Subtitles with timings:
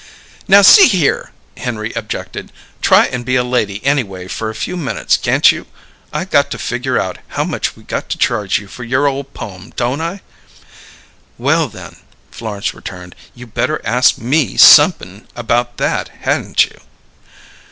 [0.47, 2.51] "Now, see here!" Henry objected.
[2.81, 5.67] "Try and be a lady anyway for a few minutes, can't you?
[6.11, 9.23] I got to figure out how much we got to charge you for your ole
[9.23, 10.21] poem, don't I?"
[11.37, 11.97] "Well, then,"
[12.31, 16.81] Florence returned, "you better ask me somep'n about that, hadn't you?"